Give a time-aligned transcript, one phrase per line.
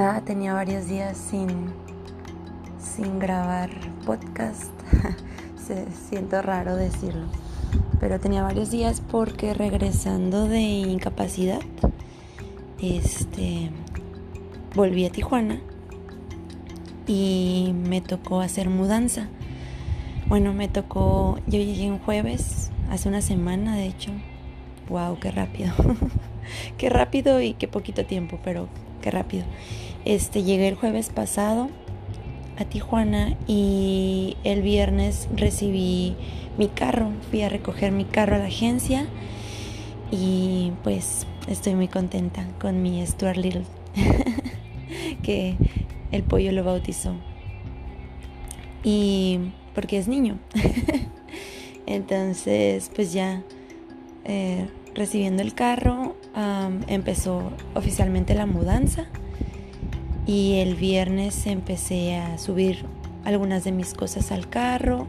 [0.00, 1.48] Ah, tenía varios días sin.
[2.78, 3.68] sin grabar
[4.06, 4.70] podcast.
[5.66, 7.26] Se siento raro decirlo.
[7.98, 11.58] Pero tenía varios días porque regresando de incapacidad.
[12.80, 13.70] Este.
[14.76, 15.58] Volví a Tijuana.
[17.08, 19.26] Y me tocó hacer mudanza.
[20.28, 21.40] Bueno, me tocó.
[21.48, 24.12] Yo llegué un jueves, hace una semana de hecho
[24.88, 25.72] wow, qué rápido.
[26.78, 28.68] qué rápido y qué poquito tiempo, pero
[29.02, 29.44] qué rápido.
[30.08, 31.68] Este, llegué el jueves pasado
[32.56, 36.16] a Tijuana y el viernes recibí
[36.56, 37.10] mi carro.
[37.28, 39.06] Fui a recoger mi carro a la agencia
[40.10, 43.64] y pues estoy muy contenta con mi Stuart Little,
[45.22, 45.56] que
[46.10, 47.12] el pollo lo bautizó.
[48.82, 49.40] Y
[49.74, 50.38] porque es niño.
[51.86, 53.42] Entonces, pues ya
[54.24, 56.16] eh, recibiendo el carro,
[56.86, 59.06] empezó oficialmente la mudanza
[60.28, 62.84] y el viernes empecé a subir
[63.24, 65.06] algunas de mis cosas al carro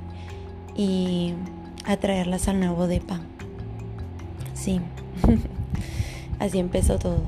[0.78, 1.34] y
[1.86, 3.20] a traerlas al nuevo depa.
[4.54, 4.80] Sí,
[6.40, 7.22] así empezó todo.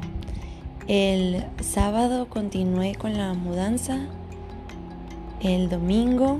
[0.88, 4.08] El sábado continué con la mudanza.
[5.42, 6.39] El domingo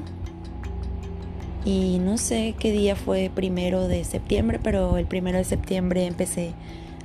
[1.65, 6.53] y no sé qué día fue primero de septiembre, pero el primero de septiembre empecé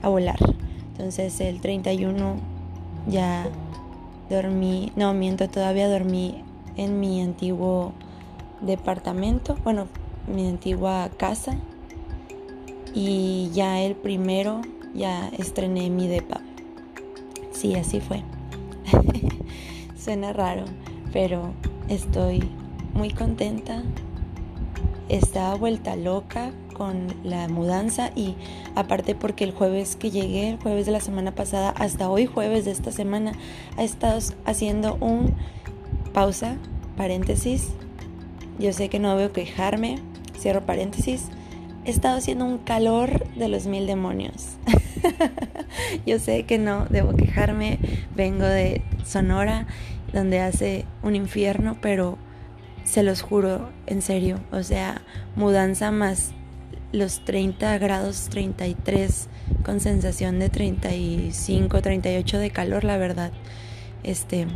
[0.02, 0.38] a volar.
[0.92, 2.36] Entonces el 31
[3.08, 3.48] ya
[4.30, 6.42] dormí, no miento, todavía dormí
[6.76, 7.92] en mi antiguo
[8.60, 9.88] departamento, bueno,
[10.26, 11.56] mi antigua casa.
[12.94, 14.62] Y ya el primero
[14.94, 16.40] ya estrené mi depa.
[17.52, 18.22] Sí, así fue.
[19.98, 20.64] Suena raro,
[21.12, 21.52] pero
[21.88, 22.48] estoy
[22.94, 23.82] muy contenta
[25.08, 28.34] estaba vuelta loca con la mudanza y
[28.74, 32.66] aparte porque el jueves que llegué, el jueves de la semana pasada, hasta hoy jueves
[32.66, 33.32] de esta semana,
[33.78, 35.34] ha estado haciendo un
[36.12, 36.56] pausa,
[36.96, 37.68] paréntesis.
[38.58, 40.00] Yo sé que no veo quejarme,
[40.38, 41.28] cierro paréntesis.
[41.86, 44.56] He estado haciendo un calor de los mil demonios.
[46.06, 47.78] Yo sé que no debo quejarme,
[48.14, 49.66] vengo de Sonora,
[50.12, 52.18] donde hace un infierno, pero
[52.84, 54.40] se los juro, en serio.
[54.52, 55.00] O sea,
[55.36, 56.32] mudanza más
[56.92, 59.28] los 30 grados 33
[59.64, 63.32] con sensación de 35, 38 de calor, la verdad.
[64.02, 64.46] Este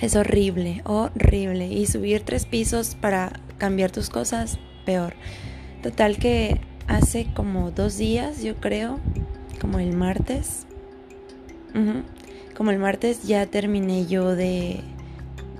[0.00, 1.68] es horrible, horrible.
[1.68, 5.14] Y subir tres pisos para cambiar tus cosas, peor.
[5.82, 8.98] Total que hace como dos días, yo creo,
[9.60, 10.66] como el martes.
[12.56, 14.80] Como el martes ya terminé yo de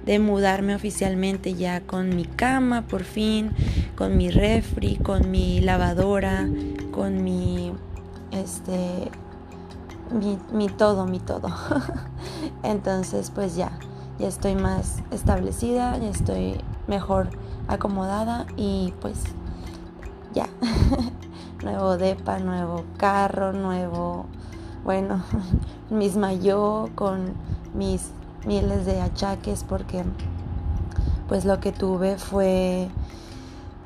[0.08, 3.50] de mudarme oficialmente ya con mi cama por fin,
[3.94, 6.48] con mi refri, con mi lavadora,
[6.92, 7.74] con mi
[8.30, 9.10] este
[10.50, 11.50] mi, todo, mi todo.
[12.62, 13.70] Entonces, pues ya,
[14.18, 17.28] ya estoy más establecida, ya estoy mejor
[17.68, 19.18] acomodada y pues
[20.32, 20.48] ya.
[21.62, 24.24] nuevo depa, nuevo carro, nuevo,
[24.84, 25.22] bueno,
[25.90, 27.34] misma yo con
[27.74, 28.10] mis
[28.46, 30.04] miles de achaques porque
[31.28, 32.88] pues lo que tuve fue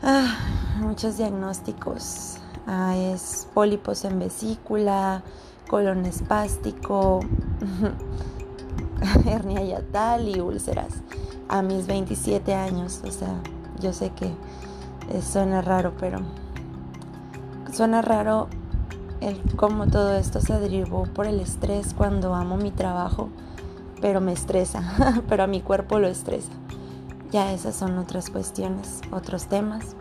[0.02, 0.36] ah,
[0.80, 2.38] muchos diagnósticos.
[2.66, 5.22] Ah, es pólipos en vesícula,
[5.68, 7.20] colon espástico,
[9.26, 10.94] hernia yatal y úlceras
[11.48, 13.02] a mis 27 años.
[13.04, 13.34] O sea,
[13.80, 14.32] yo sé que
[15.20, 16.20] suena raro, pero
[17.72, 18.48] suena raro
[19.20, 23.28] el cómo todo esto se derivó por el estrés cuando amo mi trabajo
[24.02, 26.50] pero me estresa, pero a mi cuerpo lo estresa.
[27.30, 29.96] Ya esas son otras cuestiones, otros temas.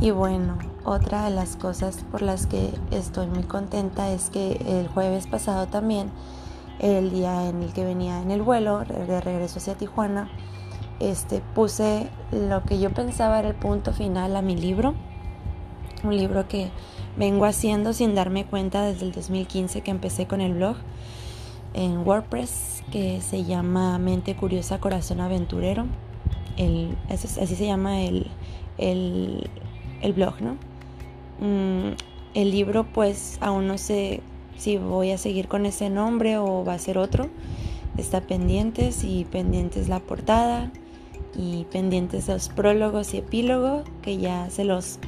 [0.00, 4.88] Y, bueno, otra de las cosas por las que estoy muy contenta es que el
[4.88, 6.10] jueves pasado también,
[6.80, 10.30] el día en el que venía en el vuelo de regreso hacia Tijuana,
[10.98, 14.94] este, puse lo que yo pensaba era el punto final a mi libro.
[16.02, 16.70] Un libro que
[17.16, 20.76] vengo haciendo sin darme cuenta desde el 2015 que empecé con el blog
[21.74, 25.86] en WordPress que se llama Mente Curiosa Corazón Aventurero.
[26.56, 28.26] El, así se llama el,
[28.78, 29.48] el,
[30.14, 30.56] blog, ¿no?
[31.40, 31.94] Mm,
[32.34, 34.20] el libro pues aún no sé
[34.56, 37.28] si voy a seguir con ese nombre o va a ser otro.
[37.96, 40.70] Está pendientes y pendientes la portada
[41.36, 44.98] y pendientes los prólogos y epílogo que ya se los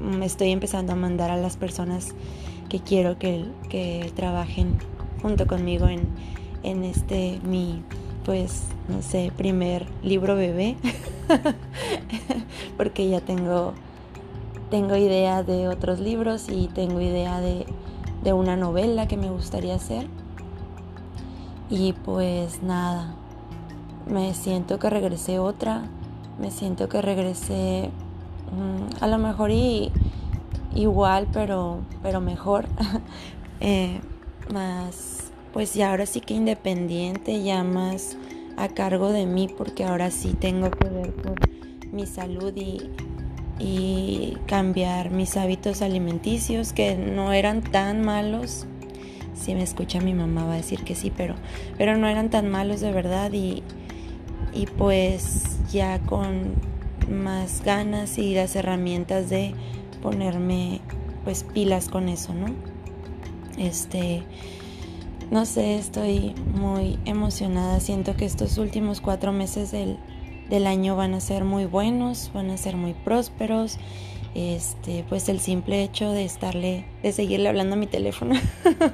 [0.00, 2.14] mm, estoy empezando a mandar a las personas
[2.68, 4.78] que quiero que, que trabajen
[5.22, 6.06] junto conmigo en,
[6.62, 7.82] en este mi
[8.24, 10.76] pues no sé primer libro bebé
[12.76, 13.72] porque ya tengo
[14.70, 17.66] tengo idea de otros libros y tengo idea de
[18.22, 20.06] de una novela que me gustaría hacer.
[21.70, 23.14] Y pues nada,
[24.06, 25.82] me siento que regresé otra,
[26.38, 27.90] me siento que regresé
[28.52, 29.90] mm, a lo mejor y,
[30.74, 32.66] igual, pero, pero mejor.
[33.64, 34.00] Eh,
[34.52, 38.16] más, pues ya ahora sí que independiente, ya más
[38.56, 41.38] a cargo de mí, porque ahora sí tengo ver por
[41.90, 42.90] mi salud y,
[43.58, 48.66] y cambiar mis hábitos alimenticios que no eran tan malos.
[49.34, 51.34] Si me escucha mi mamá va a decir que sí, pero,
[51.78, 53.62] pero no eran tan malos de verdad y,
[54.52, 56.54] y pues ya con
[57.10, 59.54] más ganas y las herramientas de
[60.02, 60.80] ponerme
[61.24, 62.71] pues pilas con eso, ¿no?
[63.62, 64.22] Este,
[65.30, 69.98] no sé, estoy muy emocionada, siento que estos últimos cuatro meses del,
[70.50, 73.78] del año van a ser muy buenos, van a ser muy prósperos.
[74.34, 78.34] Este, pues el simple hecho de estarle, de seguirle hablando a mi teléfono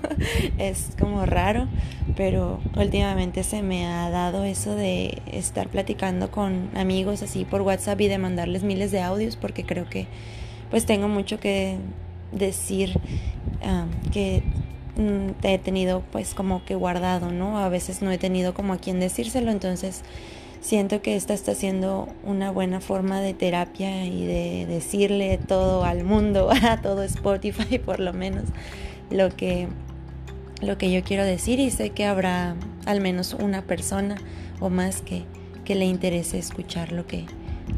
[0.59, 1.69] es como raro,
[2.17, 8.01] pero últimamente se me ha dado eso de estar platicando con amigos así por WhatsApp
[8.01, 10.09] y de mandarles miles de audios porque creo que
[10.71, 11.79] pues tengo mucho que
[12.33, 12.99] decir
[13.63, 14.43] ah, que
[14.97, 17.59] mm, te he tenido pues como que guardado, ¿no?
[17.59, 20.03] A veces no he tenido como a quien decírselo, entonces
[20.61, 26.05] siento que esta está siendo una buena forma de terapia y de decirle todo al
[26.05, 28.45] mundo, a todo Spotify por lo menos,
[29.11, 29.69] lo que,
[30.61, 34.17] lo que yo quiero decir y sé que habrá al menos una persona
[34.61, 35.25] o más que,
[35.65, 37.27] que le interese escuchar lo que,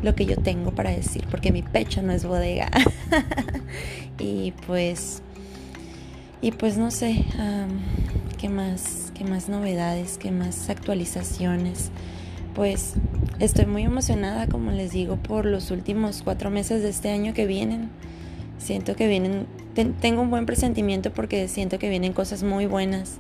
[0.03, 2.71] lo que yo tengo para decir, porque mi pecho no es bodega.
[4.19, 5.23] y pues,
[6.43, 7.25] y pues no sé,
[8.39, 11.91] qué más, qué más novedades, qué más actualizaciones
[12.55, 12.95] pues
[13.39, 17.47] estoy muy emocionada, como les digo, por los últimos cuatro meses de este año que
[17.47, 17.89] vienen.
[18.59, 19.47] Siento que vienen,
[20.01, 23.19] tengo un buen presentimiento porque siento que vienen cosas muy buenas.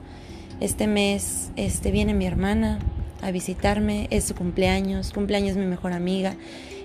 [0.60, 2.80] Este mes este, viene mi hermana
[3.22, 6.36] a visitarme, es su cumpleaños, cumpleaños mi mejor amiga.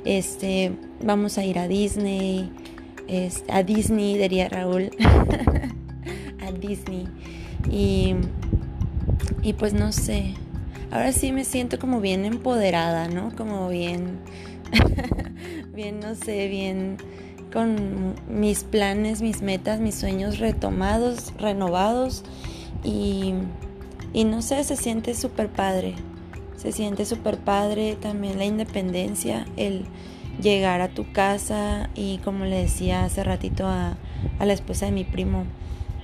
[0.05, 0.71] Este,
[1.03, 2.51] vamos a ir a Disney,
[3.49, 4.91] a Disney diría Raúl,
[6.41, 7.07] a Disney.
[7.71, 8.15] Y,
[9.41, 10.33] y pues no sé,
[10.91, 13.35] ahora sí me siento como bien empoderada, ¿no?
[13.35, 14.19] Como bien,
[15.73, 16.97] bien, no sé, bien
[17.51, 22.23] con mis planes, mis metas, mis sueños retomados, renovados
[22.83, 23.33] y,
[24.13, 25.95] y no sé, se siente súper padre.
[26.57, 29.85] Se siente súper padre también la independencia, el
[30.41, 33.97] llegar a tu casa y como le decía hace ratito a,
[34.39, 35.45] la esposa de mi primo,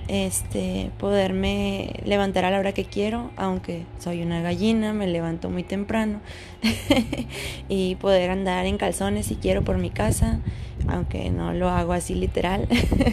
[0.08, 5.62] este, poderme levantar a la hora que quiero, aunque soy una gallina, me levanto muy
[5.62, 6.20] temprano,
[7.68, 10.40] y poder andar en calzones si quiero por mi casa,
[10.88, 12.68] aunque no lo hago así literal,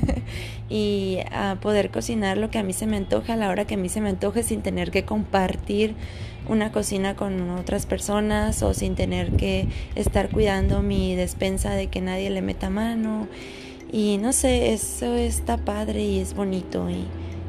[0.69, 3.75] y a poder cocinar lo que a mí se me antoje a la hora que
[3.75, 5.95] a mí se me antoje sin tener que compartir
[6.49, 12.01] una cocina con otras personas o sin tener que estar cuidando mi despensa de que
[12.01, 13.27] nadie le meta mano
[13.91, 17.05] y no sé, eso está padre y es bonito y,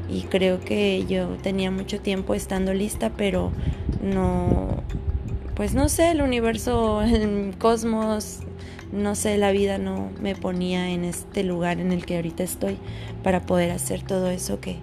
[0.09, 3.51] y creo que yo tenía mucho tiempo estando lista, pero
[4.01, 4.83] no,
[5.55, 8.39] pues no sé, el universo, el cosmos,
[8.91, 12.77] no sé, la vida no me ponía en este lugar en el que ahorita estoy
[13.23, 14.77] para poder hacer todo eso que,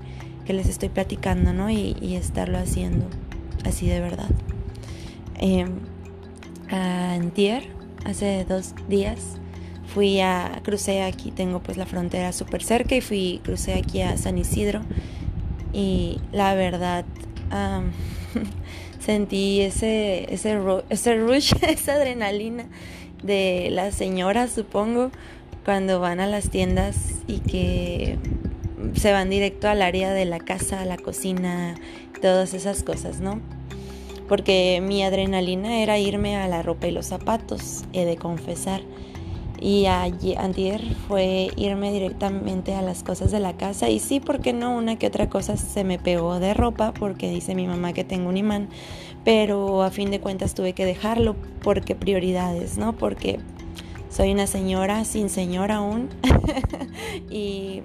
[0.45, 1.71] que les estoy platicando, ¿no?
[1.71, 3.07] Y, y estarlo haciendo
[3.65, 4.31] así de verdad.
[5.41, 5.67] Eh,
[6.71, 7.65] antier,
[8.05, 9.39] hace dos días,
[9.95, 14.17] fui a, crucé aquí, tengo pues la frontera súper cerca y fui, crucé aquí a
[14.17, 14.83] San Isidro
[15.73, 17.05] y la verdad
[19.01, 20.59] sentí ese, ese,
[20.91, 22.67] ese rush, esa adrenalina
[23.23, 25.11] de las señoras supongo
[25.65, 26.97] cuando van a las tiendas
[27.27, 28.19] y que
[28.99, 31.77] se van directo al área de la casa, la cocina,
[32.21, 33.41] todas esas cosas, ¿no?
[34.29, 38.83] Porque mi adrenalina era irme a la ropa y los zapatos, he de confesar.
[39.61, 44.77] Y ayer fue irme directamente a las cosas de la casa y sí, porque no?
[44.77, 48.29] Una que otra cosa se me pegó de ropa porque dice mi mamá que tengo
[48.29, 48.69] un imán,
[49.25, 52.97] pero a fin de cuentas tuve que dejarlo porque prioridades, ¿no?
[52.97, 53.41] Porque
[54.11, 56.09] soy una señora sin señor aún
[57.31, 57.83] y,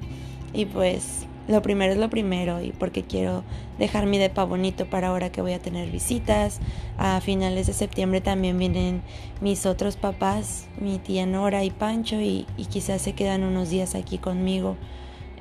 [0.54, 3.44] y pues lo primero es lo primero y porque quiero
[3.78, 6.60] dejar mi depa bonito para ahora que voy a tener visitas.
[6.98, 9.02] A finales de septiembre también vienen
[9.42, 14.18] mis otros papás, mi tía Nora y Pancho y, quizás se quedan unos días aquí
[14.18, 14.78] conmigo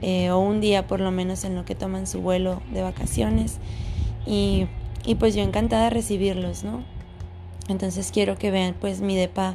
[0.00, 3.59] eh, o un día por lo menos en lo que toman su vuelo de vacaciones
[4.26, 4.66] y,
[5.04, 6.83] y pues yo encantada de recibirlos, ¿no?
[7.69, 9.54] Entonces quiero que vean pues mi depa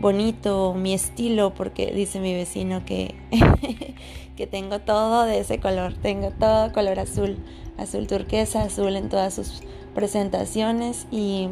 [0.00, 3.14] bonito, mi estilo, porque dice mi vecino que,
[4.36, 7.38] que tengo todo de ese color, tengo todo color azul,
[7.78, 9.62] azul turquesa, azul en todas sus
[9.94, 11.48] presentaciones y,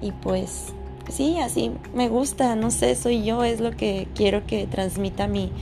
[0.00, 0.72] y pues
[1.10, 5.52] sí, así me gusta, no sé, soy yo, es lo que quiero que transmita mi,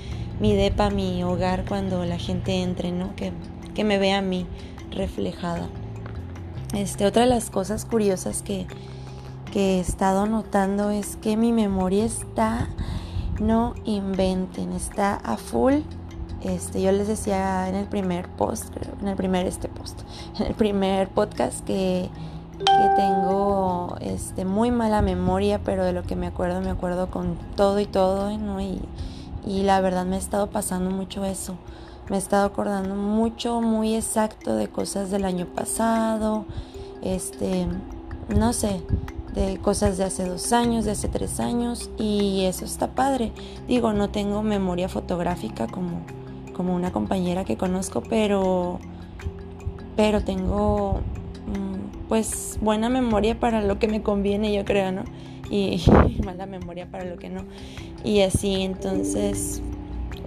[0.40, 3.14] mi depa, mi hogar cuando la gente entre, ¿no?
[3.16, 3.32] Que,
[3.74, 4.46] que me vea a mí
[4.90, 5.68] reflejada.
[6.74, 8.66] Este, otra de las cosas curiosas que,
[9.50, 12.68] que he estado notando es que mi memoria está,
[13.40, 15.80] no inventen, está a full.
[16.42, 20.00] Este, yo les decía en el primer post, en el primer este post,
[20.38, 22.08] en el primer podcast que,
[22.58, 27.36] que tengo este, muy mala memoria, pero de lo que me acuerdo, me acuerdo con
[27.56, 28.60] todo y todo, ¿no?
[28.60, 28.80] Y,
[29.44, 31.56] y la verdad me ha estado pasando mucho eso.
[32.08, 36.44] Me he estado acordando mucho, muy exacto de cosas del año pasado,
[37.02, 37.68] este,
[38.28, 38.82] no sé,
[39.34, 43.32] de cosas de hace dos años, de hace tres años, y eso está padre.
[43.68, 46.02] Digo, no tengo memoria fotográfica como,
[46.54, 48.78] como una compañera que conozco, pero,
[49.96, 51.00] pero tengo
[51.46, 55.04] mm, pues buena memoria para lo que me conviene, yo creo, ¿no?
[55.50, 57.44] Y, y mala memoria para lo que no.
[58.04, 59.62] Y así, entonces,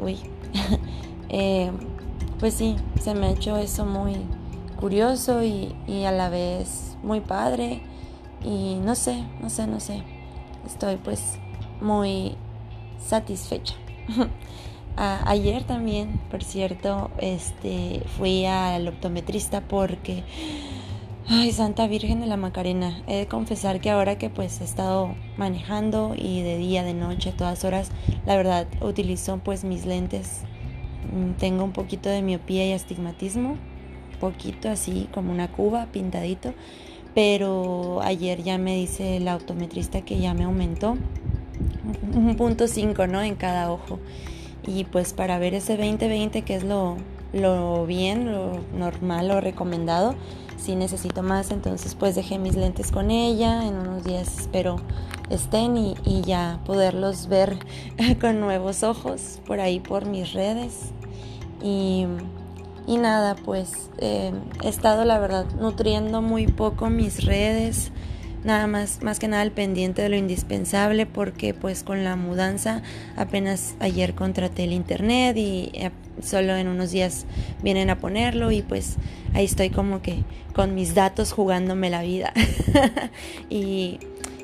[0.02, 0.18] uy.
[1.36, 1.72] Eh,
[2.40, 4.18] pues sí, se me ha hecho eso muy
[4.80, 5.74] curioso y,
[6.06, 7.82] a la vez muy padre.
[8.44, 10.04] Y no sé, no sé, no sé.
[10.66, 11.38] Estoy pues
[11.82, 12.36] muy
[13.00, 13.76] satisfecha.
[14.96, 20.24] ayer también, por cierto, este, fui al optometrista porque,
[21.28, 25.16] ay, Santa Virgen de la Macarena, he de confesar que ahora que pues he estado
[25.38, 27.92] manejando y de día, de noche, todas horas,
[28.26, 30.44] la verdad utilizo pues mis lentes
[31.12, 33.58] Mm, tengo un poquito de miopía y astigmatismo,
[34.20, 36.54] poquito así como una cuba pintadito,
[37.14, 40.98] pero ayer ya me dice el autometrista que ya me aumentó
[42.16, 43.22] un punto 5, ¿no?
[43.22, 44.00] En cada ojo.
[44.66, 46.98] Y pues para ver ese 20-20, que es lo,
[47.34, 50.16] lo bien, lo normal, lo recomendado,
[50.58, 54.78] si necesito más, entonces pues dejé mis lentes con ella, en unos días espero
[55.30, 57.58] estén y, ya poderlos ver
[58.22, 60.92] con nuevos ojos por ahí por mis redes.
[61.62, 62.06] Y,
[62.88, 64.32] nada, pues eh,
[64.64, 67.92] he estado la verdad nutriendo muy poco mis redes,
[68.44, 72.82] nada más, más que nada al pendiente de lo indispensable porque pues con la mudanza
[73.16, 77.26] apenas ayer contraté el internet y eh, solo en unos días
[77.62, 78.98] vienen a ponerlo y pues
[79.34, 80.24] ahí estoy como que
[80.54, 82.34] con mis datos jugándome la vida
[83.50, 84.00] y,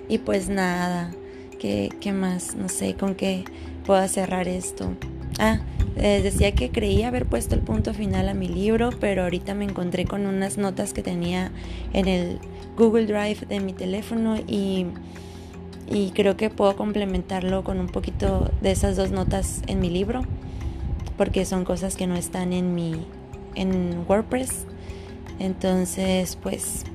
[0.08, 1.12] y, pues nada,
[1.60, 2.56] ¿qué, ¿qué más?
[2.56, 3.44] No sé con qué
[3.86, 4.94] puedo cerrar esto.
[5.40, 5.60] Ah,
[6.00, 9.66] eh, decía que creía haber puesto el punto final a mi libro, pero ahorita me
[9.66, 11.52] encontré con unas notas que tenía
[11.94, 12.40] en el
[12.78, 14.86] Google Drive de mi teléfono y,
[15.92, 20.24] y creo que puedo complementarlo con un poquito de esas dos notas en mi libro,
[21.18, 22.96] porque son cosas que no están en mi
[23.56, 24.66] en WordPress.
[25.40, 26.86] Entonces, pues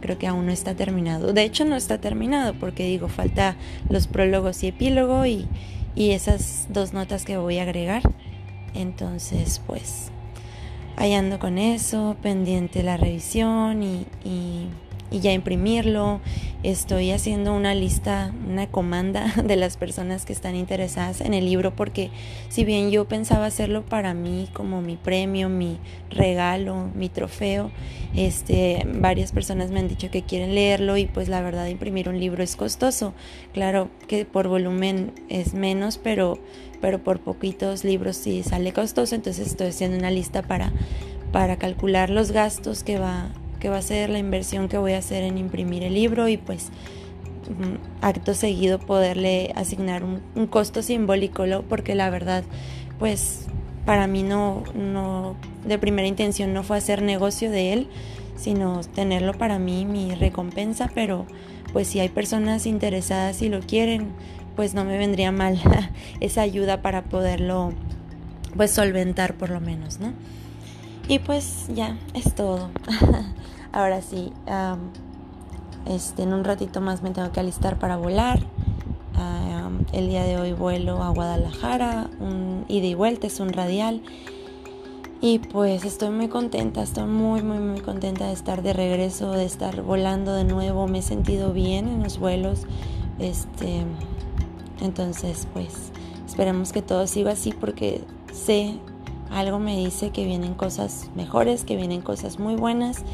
[0.00, 1.32] creo que aún no está terminado.
[1.32, 3.56] De hecho, no está terminado porque digo, falta
[3.88, 5.46] los prólogos y epílogo y,
[5.94, 8.02] y esas dos notas que voy a agregar.
[8.74, 10.10] Entonces, pues,
[10.96, 14.68] ahí ando con eso, pendiente la revisión y, y,
[15.10, 16.20] ya imprimirlo.
[16.62, 21.74] Estoy haciendo una lista, una comanda de las personas que están interesadas en el libro
[21.74, 22.10] porque
[22.48, 25.78] si bien yo pensaba hacerlo para mí como mi premio, mi
[26.10, 27.70] regalo, mi trofeo,
[28.14, 32.18] este, varias personas me han dicho que quieren leerlo y pues la verdad imprimir un
[32.18, 33.14] libro es costoso.
[33.54, 36.38] Claro que por volumen es menos, pero,
[36.80, 40.72] pero por poquitos libros sí sale costoso, entonces estoy haciendo una lista para,
[41.32, 43.28] para calcular los gastos que va,
[43.60, 46.36] que va a ser la inversión que voy a hacer en imprimir el libro y
[46.36, 46.70] pues
[47.48, 52.44] mm, acto seguido poderle asignar un, costo simbólico, porque la verdad
[52.98, 53.46] pues
[53.84, 57.88] para mí no, no, de primera intención no fue hacer negocio de él,
[58.36, 61.26] sino tenerlo para mí, mi recompensa, pero
[61.72, 64.08] pues si hay personas interesadas y lo quieren,
[64.58, 65.56] pues no me vendría mal
[66.20, 67.72] esa ayuda para poderlo
[68.56, 70.12] pues solventar por lo menos, ¿no?
[71.06, 72.68] Y pues ya, es todo.
[73.72, 74.32] Ahora sí,
[75.86, 78.40] este, en un ratito más me tengo que alistar para volar
[79.92, 84.02] el día de hoy vuelo a Guadalajara, un ida y vuelta, es un radial.
[85.20, 89.44] Y pues estoy muy contenta, estoy muy, muy, muy contenta de estar de regreso, de
[89.44, 90.88] estar volando de nuevo.
[90.88, 92.66] Me he sentido bien en los vuelos.
[93.20, 93.84] Este,
[94.80, 95.90] entonces, pues
[96.26, 98.78] esperemos que todo siga así porque sé,
[99.30, 103.04] algo me dice que vienen cosas mejores, que vienen cosas muy buenas.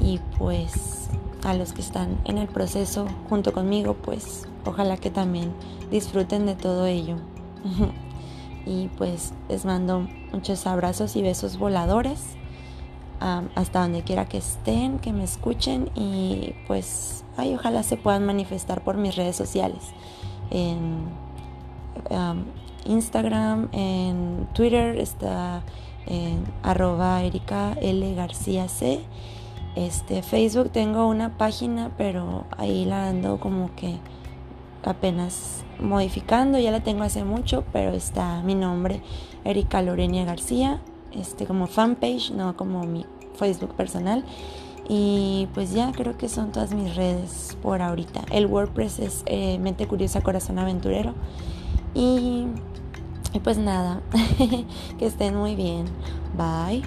[0.00, 1.08] Y pues
[1.42, 5.52] a los que están en el proceso junto conmigo, pues ojalá que también
[5.90, 7.16] disfruten de todo ello.
[8.66, 12.36] y pues les mando muchos abrazos y besos voladores
[13.20, 18.82] hasta donde quiera que estén, que me escuchen y pues ay, ojalá se puedan manifestar
[18.82, 19.92] por mis redes sociales.
[20.50, 21.08] En
[22.84, 25.62] Instagram, en Twitter está
[26.06, 28.14] en arroba Erika L.
[28.14, 29.00] García C.
[29.76, 33.98] Este, Facebook tengo una página, pero ahí la ando como que
[34.84, 39.00] apenas modificando, ya la tengo hace mucho, pero está mi nombre,
[39.44, 40.80] Erika Lorenia García,
[41.12, 44.24] este como fanpage, no como mi Facebook personal.
[44.92, 48.22] Y pues ya creo que son todas mis redes por ahorita.
[48.32, 51.14] El WordPress es eh, Mente Curiosa Corazón Aventurero.
[51.94, 52.46] Y,
[53.32, 54.00] y pues nada,
[54.98, 55.84] que estén muy bien.
[56.36, 56.82] Bye.